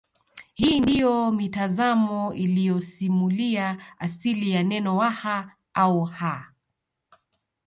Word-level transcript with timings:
Hii 0.53 0.79
ndiyo 0.79 1.31
mitazamo 1.31 2.33
iliyosimulia 2.33 3.77
asili 3.99 4.51
ya 4.51 4.63
neno 4.63 4.97
Waha 4.97 5.55
au 5.73 6.03
Ha 6.03 6.51